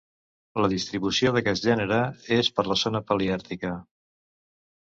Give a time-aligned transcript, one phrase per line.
[0.63, 1.99] La distribució d'aquest gènere
[2.39, 3.75] és per la zona paleàrtica.